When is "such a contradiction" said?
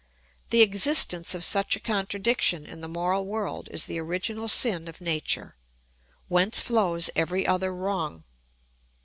1.43-2.65